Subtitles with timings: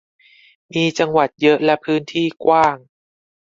[0.73, 2.77] มีจังหวัดเยอะและพื้นที่กว้าง